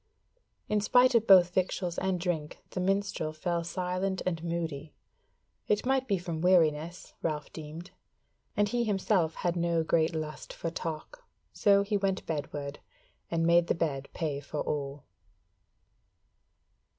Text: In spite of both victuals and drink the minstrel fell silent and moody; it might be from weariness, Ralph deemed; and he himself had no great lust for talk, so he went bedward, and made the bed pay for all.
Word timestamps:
In 0.67 0.81
spite 0.81 1.13
of 1.13 1.27
both 1.27 1.53
victuals 1.53 1.99
and 1.99 2.19
drink 2.19 2.57
the 2.71 2.79
minstrel 2.79 3.31
fell 3.33 3.63
silent 3.63 4.23
and 4.25 4.43
moody; 4.43 4.95
it 5.67 5.85
might 5.85 6.07
be 6.07 6.17
from 6.17 6.41
weariness, 6.41 7.13
Ralph 7.21 7.53
deemed; 7.53 7.91
and 8.57 8.67
he 8.67 8.83
himself 8.83 9.35
had 9.35 9.55
no 9.55 9.83
great 9.83 10.15
lust 10.15 10.53
for 10.53 10.71
talk, 10.71 11.23
so 11.53 11.83
he 11.83 11.97
went 11.97 12.25
bedward, 12.25 12.79
and 13.29 13.45
made 13.45 13.67
the 13.67 13.75
bed 13.75 14.09
pay 14.11 14.39
for 14.39 14.61
all. 14.61 15.03